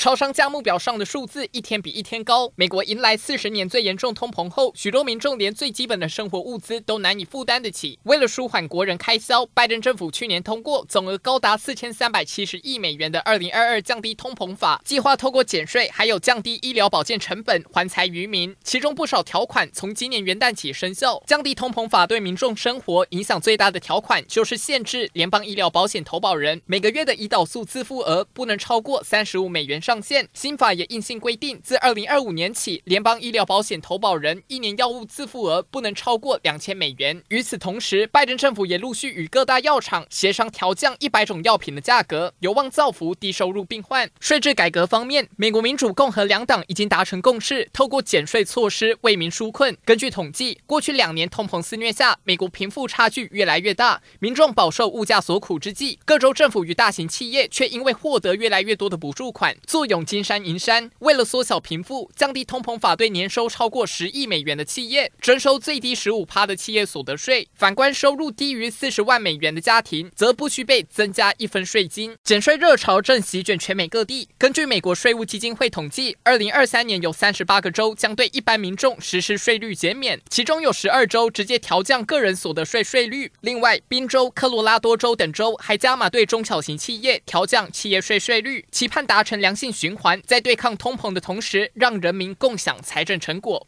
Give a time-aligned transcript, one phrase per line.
[0.00, 2.50] 超商价目表上的数字一天比一天高。
[2.56, 7.98] 美国迎来四十年最严重通膨后，许多民众连最基本的生活物资都难以负担得起。
[8.04, 18.56] 为了舒缓国人开销，拜登政府去年通过总额高达四千三百七十亿美元的二零二二降低通膨法，计划透过减税还有降低医疗保健成本还财于民。
[18.64, 21.22] 其中不少条款从今年元旦起生效。
[21.26, 30.28] 降低通膨法对民众生活影响最大的条款就是限制联邦医疗保险投保人每个月的胰岛素自付额不能超过三十五美元上限。
[30.32, 37.20] 新法也硬性规定，自二零二五年起，联邦医疗保险投保人一年药物自付额不能超过两千美元。
[37.30, 44.08] 与此同时，拜登政府也陆续与各大药厂协商调降一百种药品的价格，有望造福低收入病患。
[44.20, 49.76] 税制改革方面，美国民主、共和两党已经达成共识，透过减税措施为民纾困。
[49.84, 67.48] 根据统计，过去两年通膨肆虐下，美国贫富差距越来越大，民众饱受物价所苦之际，各州政府与大型企业却因为获得越来越多的补助款，坐拥金山银山，为了缩小贫富，降低通膨法对年收超过十亿美元的企业征收最低十五趴的企业所得税。
[67.54, 72.14] 反观收入低于四十万美元的家庭，则不需被增加一分税金。
[72.22, 74.28] 减税热潮正席卷全美各地。
[74.36, 83.32] 根据美国税务基金会统计，二零二三年有三十八个州将对一般民众实施税率减免，其中有十二州直接调降个人所得税税率。
[83.40, 90.20] 另外，宾州、科罗拉多州等州还加码对中小型企业调降企业税税率，期盼达成良性循环。
[90.26, 93.66] 在对抗通膨的同时，让人民共享财政成果。